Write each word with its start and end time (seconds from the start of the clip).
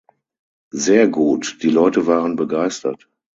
Sehr 0.73 1.07
gut, 1.07 1.59
die 1.61 1.69
Leute 1.69 2.07
waren 2.07 2.35
begeistert. 2.35 3.07